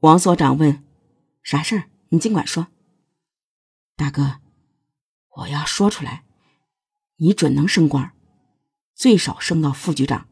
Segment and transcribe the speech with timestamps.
[0.00, 0.82] 王所长问
[1.42, 1.90] ：“啥事儿？
[2.08, 2.68] 你尽管说。”
[3.96, 4.40] 大哥，
[5.36, 6.24] 我要说出来，
[7.16, 8.12] 你准能升官，
[8.94, 10.26] 最少升到副局长。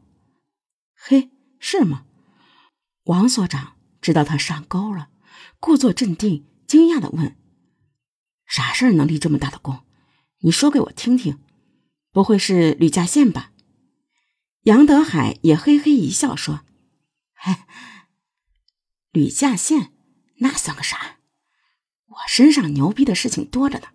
[0.95, 1.29] 嘿，
[1.59, 2.05] 是吗？
[3.03, 5.09] 王所长知道他上钩了，
[5.59, 7.37] 故作镇定，惊讶的问
[8.47, 9.85] ：“啥事儿能立这么大的功？
[10.39, 11.39] 你说给我听听。
[12.11, 13.51] 不会是吕家宪吧？”
[14.63, 16.61] 杨德海也嘿嘿一笑说
[17.35, 17.55] ：“嘿，
[19.11, 19.91] 吕稼县
[20.37, 21.17] 那算个啥？
[22.05, 23.87] 我身上牛逼的事情多着呢。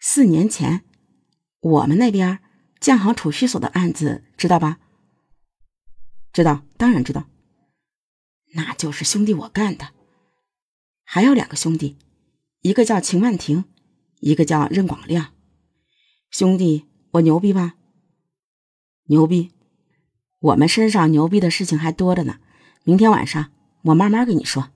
[0.00, 0.84] 四年前，
[1.60, 2.40] 我们那边
[2.80, 4.78] 建行储蓄所的案子知道吧？
[6.32, 7.28] 知道，当然知道。
[8.54, 9.90] 那就是兄弟我干的。
[11.04, 11.96] 还有两个兄弟，
[12.60, 13.64] 一个叫秦万庭，
[14.20, 15.32] 一个叫任广亮。
[16.30, 17.76] 兄弟，我牛逼吧？”
[19.06, 19.52] 牛逼！
[20.38, 22.40] 我们身上牛逼的事情还多着呢。
[22.84, 23.52] 明天晚上
[23.84, 24.68] 我慢慢跟你说。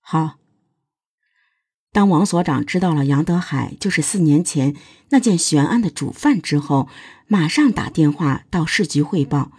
[0.00, 0.36] 好。
[1.92, 4.74] 当王所长知道了杨德海就是四年前
[5.10, 6.88] 那件悬案的主犯之后，
[7.28, 9.52] 马上打电话到市局汇报。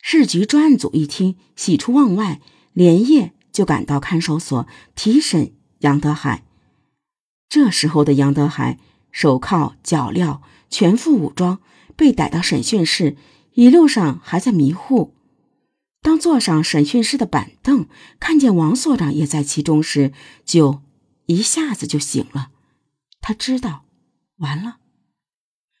[0.00, 2.40] 市局专案组一听，喜出望外，
[2.72, 6.44] 连夜就赶到看守所提审杨德海。
[7.48, 8.78] 这时候的杨德海，
[9.10, 11.60] 手铐脚镣，全副武装。
[11.96, 13.16] 被逮到审讯室，
[13.52, 15.14] 一路上还在迷糊。
[16.04, 17.88] 当坐上审讯室的板凳，
[18.20, 20.12] 看见王所长也在其中时，
[20.44, 20.82] 就
[21.24, 22.50] 一下子就醒了。
[23.22, 23.86] 他知道，
[24.36, 24.76] 完了。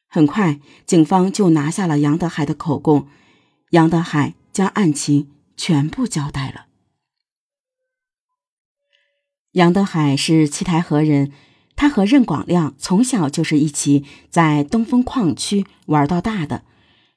[0.08, 3.06] 很快，警方就拿下了杨德海的口供，
[3.72, 6.68] 杨德海将案情全部交代了。
[9.52, 11.30] 杨德海是七台河人。
[11.76, 16.62] 他和任广亮从小就是一起在东风矿区玩到大的。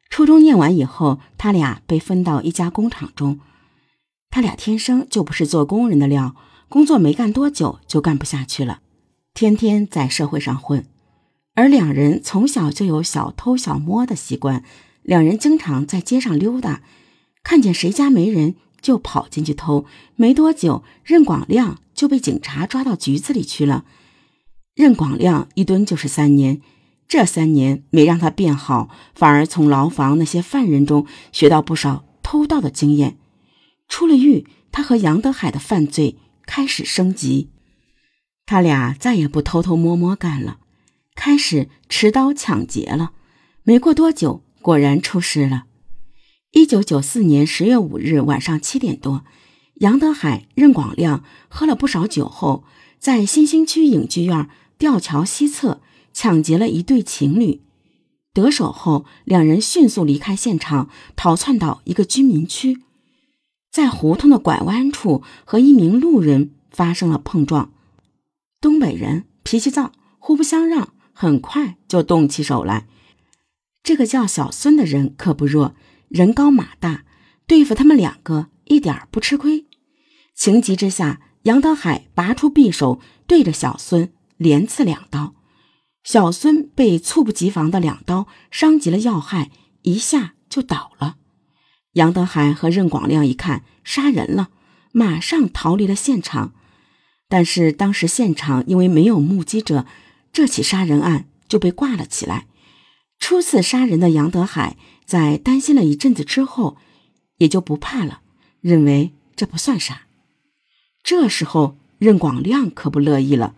[0.10, 3.40] 初中念完以后，他俩被分到一家工厂中。
[4.30, 6.36] 他俩天生就不是做工人的料，
[6.70, 8.80] 工作没干多久就干不下去了，
[9.34, 10.86] 天天在社会上混。
[11.56, 14.64] 而两人从小就有小偷小摸的习惯，
[15.02, 16.84] 两人经常在街上溜达，
[17.44, 19.86] 看见谁家没人就跑进去偷。
[20.16, 23.86] 没多久，任广亮就被警察抓到局子里去了。
[24.76, 26.62] 任广亮一蹲就是三年，
[27.08, 33.18] 这三年没让他变好，反而从牢房那些犯人中学到不少偷盗的经验。
[33.88, 37.50] 出了狱，他和杨德海的犯罪开始升级，
[38.46, 40.58] 他俩再也不偷偷摸摸干了，
[41.16, 43.12] 开始持刀抢劫了。
[43.64, 45.66] 没过多久，果然出事了。
[46.52, 49.24] 一九九四年十月五日晚上七点多，
[49.76, 52.66] 杨德海、任广亮喝了不少酒后，
[53.00, 54.50] 在新兴区影剧院。
[54.80, 55.82] 吊桥西侧
[56.20, 57.62] 抢劫了一对情侣，
[58.34, 62.82] 得手后，两人迅速离开现场，逃窜到一个居民区，
[63.70, 67.72] 在胡同的拐弯处和一名路人发生了碰撞。
[68.60, 72.88] 东北人脾气躁，互不相让，很快就动起手来。
[73.84, 75.76] 这个叫小孙的人可不弱，
[76.08, 77.06] 人高马大，
[77.46, 79.68] 对付他们两个一点不吃亏。
[80.34, 84.12] 情急之下，杨德海拔出匕首，对着小孙。
[84.38, 85.34] 连刺两刀，
[86.08, 89.52] 小孙被猝不及防的两刀伤及了要害，
[89.82, 91.18] 一下就倒了。
[91.96, 94.48] 杨德海和任广亮一看杀人了，
[94.94, 96.54] 马上逃离了现场。
[97.28, 99.86] 但是当时现场因为没有目击者，
[100.32, 102.48] 这起杀人案就被挂了起来。
[103.20, 106.78] 初次杀人的杨德海在担心了一阵子之后，
[107.40, 108.22] 也就不怕了，
[108.62, 110.04] 认为这不算啥。
[111.04, 113.56] 这时候任广亮可不乐意了。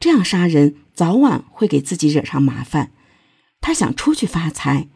[0.00, 2.92] 这样杀人早晚会给自己惹上麻烦，
[3.60, 4.88] 他想出去发财。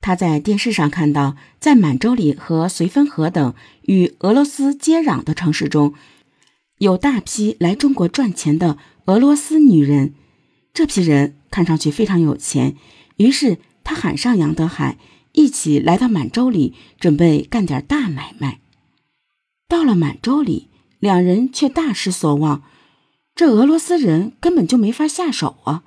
[0.00, 5.94] 他在电视上看到，在满洲里和绥芬河等与俄罗斯接壤的城市中，
[6.78, 10.14] 有大批来中国赚钱的俄罗斯女人。
[10.72, 12.76] 这批人看上去非常有钱，
[13.16, 14.96] 于是他喊上杨德海
[15.32, 18.60] 一起来到满洲里，准备干点大买卖。
[19.68, 20.70] 到了满洲里，
[21.00, 22.62] 两人却大失所望。
[23.40, 25.82] 这俄罗斯人根本就没法下手啊！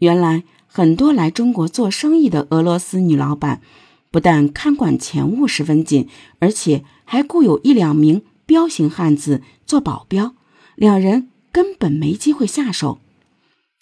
[0.00, 3.62] 原来很多来中国做生意的俄罗斯女老板，
[4.10, 6.10] 不但看管钱物十分紧，
[6.40, 10.34] 而且还雇有一两名彪形汉子做保镖，
[10.74, 12.98] 两人根本没机会下手。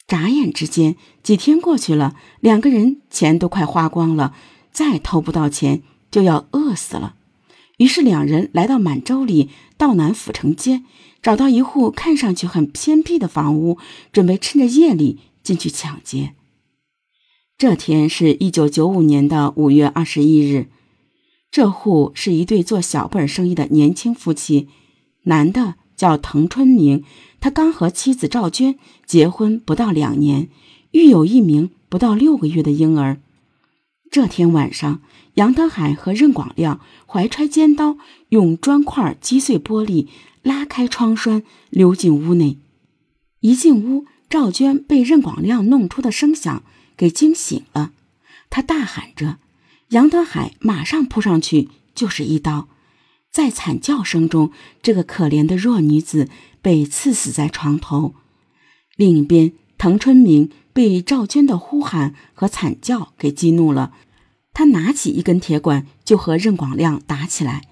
[0.06, 0.94] 眨眼之间，
[1.24, 4.32] 几天过去了，两个人钱都快花光了，
[4.70, 5.82] 再偷不到钱
[6.12, 7.16] 就要饿死了。
[7.78, 10.84] 于是两人来到满洲里道南府城街。
[11.22, 13.78] 找到一户看上去很偏僻的房屋，
[14.12, 16.34] 准备趁着夜里进去抢劫。
[17.56, 20.66] 这天是一九九五年的五月二十一日，
[21.48, 24.68] 这户是一对做小本生意的年轻夫妻，
[25.24, 27.04] 男的叫滕春明，
[27.38, 28.76] 他刚和妻子赵娟
[29.06, 30.48] 结婚不到两年，
[30.90, 33.20] 育有一名不到六个月的婴儿。
[34.10, 35.00] 这天晚上，
[35.34, 37.96] 杨德海和任广亮怀揣尖刀，
[38.30, 40.08] 用砖块击碎玻璃，
[40.42, 42.58] 拉开窗栓，溜进屋内。
[43.40, 46.62] 一进屋，赵娟被任广亮弄出的声响
[46.96, 47.92] 给惊醒了，
[48.50, 49.38] 她大喊着。
[49.88, 52.68] 杨德海马上扑上去，就是一刀。
[53.30, 54.50] 在惨叫声中，
[54.82, 56.28] 这个可怜的弱女子
[56.60, 58.14] 被刺死在床头。
[58.96, 63.92] 另一边，滕春明被赵娟的呼喊和惨叫给激怒了，
[64.54, 67.68] 他拿起一根铁管就和任广亮打起来。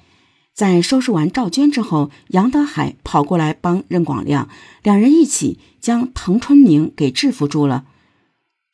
[0.55, 4.49] 在收拾完赵娟之后，杨德海跑过来帮任广亮，
[4.83, 7.87] 两人一起将滕春明给制服住了。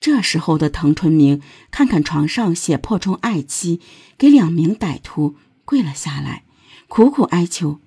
[0.00, 1.40] 这时候的滕春明
[1.70, 3.81] 看看床上血泊中爱妻，
[4.19, 6.44] 给两名歹徒跪了下来，
[6.88, 7.78] 苦苦哀求：“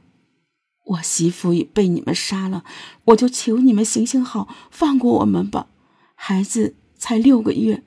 [0.85, 2.63] 我媳妇已被你们杀了，
[3.05, 5.67] 我就求你们行行好，放过我们吧。
[6.15, 7.83] 孩子才六个月，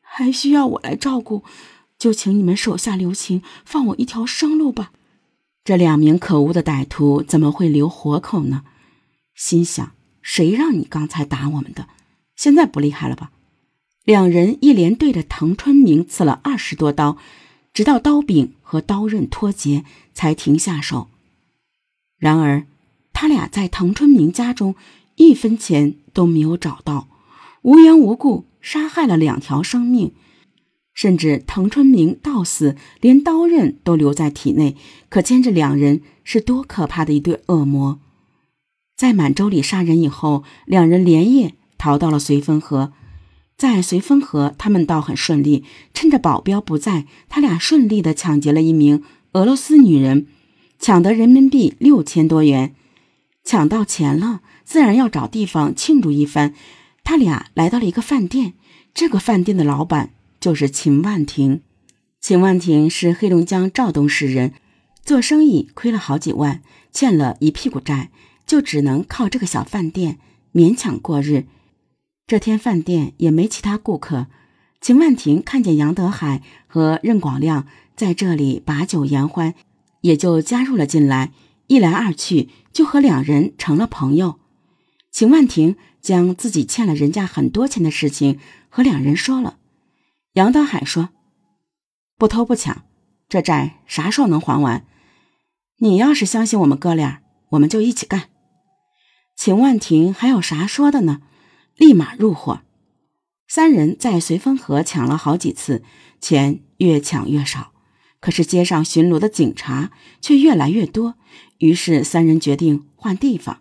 [0.00, 1.44] 还需要我来照顾，
[1.98, 4.90] 就请你们手下留情，放我一条生路吧。”
[5.64, 8.64] 这两名可恶的歹徒怎么会留活口呢？
[9.34, 11.86] 心想：谁让你刚才打我们的？
[12.34, 13.30] 现在不厉害了吧？
[14.04, 17.16] 两人一连对着唐春明刺了二十多刀，
[17.72, 21.08] 直到刀柄和刀刃脱节，才停下手。
[22.18, 22.66] 然而，
[23.12, 24.74] 他俩在唐春明家中
[25.14, 27.06] 一分钱都没有找到，
[27.62, 30.12] 无缘无故杀害了两条生命，
[30.94, 34.76] 甚至滕春明到死连刀刃都留在体内，
[35.08, 38.00] 可见这两人是多可怕的一对恶魔。
[38.96, 42.92] 在满洲里杀人以后，两人连夜逃到了绥芬河。
[43.56, 45.64] 在绥芬河，他们倒很顺利。
[45.94, 49.02] 趁着保镖不在，他俩顺利的抢劫了一名
[49.32, 50.26] 俄罗斯女人，
[50.78, 52.74] 抢得人民币六千多元。
[53.44, 56.54] 抢到钱了，自然要找地方庆祝一番。
[57.04, 58.54] 他俩来到了一个饭店，
[58.94, 60.10] 这个饭店的老板
[60.42, 61.62] 就是秦万庭。
[62.20, 64.52] 秦万庭是黑龙江肇东市人，
[65.04, 66.60] 做生意亏了好几万，
[66.92, 68.10] 欠了一屁股债，
[68.44, 70.18] 就只能靠这个小饭店
[70.52, 71.46] 勉强过日。
[72.26, 74.26] 这天饭店也没其他顾客，
[74.80, 79.54] 秦万庭看见杨德海和任广亮在这里把酒言欢，
[80.00, 81.32] 也就加入了进来。
[81.68, 84.40] 一来二去，就和两人成了朋友。
[85.12, 89.58] 秦万庭将自己欠了人家很多钱的事情和两人说了。
[90.34, 91.10] 杨德海说
[92.16, 92.86] ：“不偷不抢，
[93.28, 94.86] 这债啥时候能还完？
[95.78, 97.20] 你要是相信我们哥俩，
[97.50, 98.30] 我们就一起干。”
[99.36, 101.20] 秦万庭还有啥说的呢？
[101.76, 102.62] 立马入伙，
[103.46, 105.82] 三人在绥芬河抢了好几次，
[106.20, 107.72] 钱越抢越少。
[108.20, 109.90] 可是街上巡逻的警察
[110.20, 111.16] 却越来越多，
[111.58, 113.60] 于是三人决定换地方。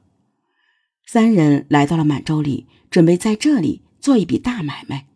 [1.05, 5.07] 三人来到了满洲里，准备在这里做一笔大买卖。